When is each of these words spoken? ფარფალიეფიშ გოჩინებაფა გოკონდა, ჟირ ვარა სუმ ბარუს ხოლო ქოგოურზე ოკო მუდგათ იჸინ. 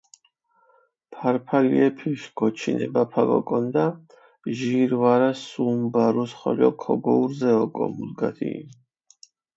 ფარფალიეფიშ 1.15 2.21
გოჩინებაფა 2.37 3.21
გოკონდა, 3.29 3.85
ჟირ 4.57 4.91
ვარა 5.01 5.31
სუმ 5.47 5.79
ბარუს 5.93 6.31
ხოლო 6.39 6.69
ქოგოურზე 6.83 7.51
ოკო 7.63 7.85
მუდგათ 7.95 8.37
იჸინ. 8.49 8.67